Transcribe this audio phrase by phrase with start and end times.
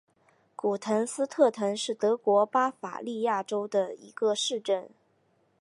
[0.55, 4.89] 古滕斯特滕是德国巴伐利亚州的一个市镇。